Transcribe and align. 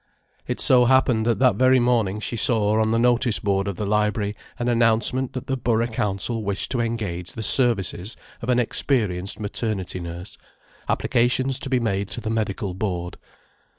It 0.47 0.59
so 0.59 0.85
happened 0.85 1.27
that 1.27 1.37
that 1.37 1.57
very 1.57 1.79
morning 1.79 2.19
she 2.19 2.35
saw 2.35 2.81
on 2.81 2.89
the 2.89 2.97
notice 2.97 3.37
board 3.37 3.67
of 3.67 3.75
the 3.75 3.85
library 3.85 4.35
an 4.57 4.67
announcement 4.67 5.33
that 5.33 5.45
the 5.45 5.55
Borough 5.55 5.85
Council 5.85 6.43
wished 6.43 6.71
to 6.71 6.79
engage 6.79 7.33
the 7.33 7.43
services 7.43 8.17
of 8.41 8.49
an 8.49 8.57
experienced 8.57 9.39
maternity 9.39 9.99
nurse, 9.99 10.39
applications 10.89 11.59
to 11.59 11.69
be 11.69 11.79
made 11.79 12.09
to 12.09 12.19
the 12.19 12.31
medical 12.31 12.73
board. 12.73 13.17